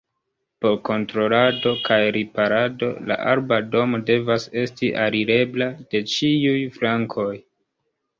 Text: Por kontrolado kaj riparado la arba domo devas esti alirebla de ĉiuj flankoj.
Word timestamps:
Por 0.63 0.71
kontrolado 0.87 1.73
kaj 1.89 1.99
riparado 2.15 2.89
la 3.11 3.17
arba 3.33 3.59
domo 3.75 3.99
devas 4.07 4.47
esti 4.63 4.89
alirebla 5.03 5.69
de 5.93 6.03
ĉiuj 6.15 6.57
flankoj. 6.79 7.29